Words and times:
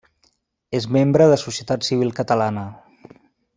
És 0.77 0.87
membre 0.95 1.27
de 1.33 1.37
Societat 1.43 1.87
Civil 1.91 2.17
Catalana. 2.23 2.67